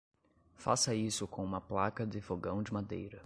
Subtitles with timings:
[0.55, 3.19] Faça isso com uma placa de fogão de madeira.